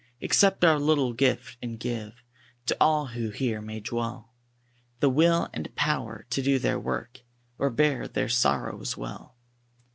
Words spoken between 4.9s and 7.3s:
The will and power to do their work,